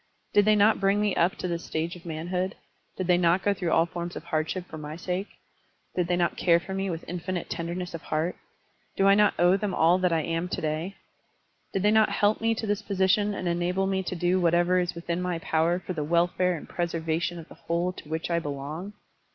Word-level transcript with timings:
Did 0.33 0.45
they 0.45 0.55
not 0.55 0.79
bring 0.79 0.99
me 0.99 1.15
up 1.15 1.35
to 1.35 1.47
this 1.47 1.69
st£ige 1.69 1.95
of 1.95 2.07
manhood? 2.07 2.55
Did 2.97 3.05
they 3.05 3.19
not 3.19 3.43
go 3.43 3.53
through 3.53 3.71
all 3.71 3.85
forms 3.85 4.15
of 4.15 4.23
hardship 4.23 4.65
for 4.67 4.79
my 4.79 4.95
sake? 4.95 5.27
Did 5.95 6.07
they 6.07 6.15
not 6.15 6.35
care 6.37 6.59
for 6.59 6.73
me 6.73 6.89
with 6.89 7.05
infinite 7.07 7.51
tenderness 7.51 7.93
of 7.93 8.01
heart? 8.01 8.35
Do 8.97 9.05
I 9.07 9.13
not 9.13 9.35
owe 9.39 9.57
them 9.57 9.75
all 9.75 9.99
that 9.99 10.11
I 10.11 10.21
am 10.21 10.49
to 10.49 10.59
day? 10.59 10.95
Did 11.71 11.83
they 11.83 11.91
not 11.91 12.09
help 12.09 12.41
me 12.41 12.55
to 12.55 12.65
this 12.65 12.81
position 12.81 13.35
and 13.35 13.47
enable 13.47 13.85
me 13.85 14.01
to 14.01 14.15
do 14.15 14.41
whatever 14.41 14.79
is 14.79 14.95
within 14.95 15.21
my 15.21 15.37
power 15.37 15.77
for 15.77 15.93
the 15.93 16.03
wel 16.03 16.25
fare 16.25 16.55
and 16.57 16.67
preservation 16.67 17.37
of 17.37 17.47
the 17.47 17.53
whole 17.53 17.93
to 17.93 18.09
which 18.09 18.31
I 18.31 18.39
belong? 18.39 18.93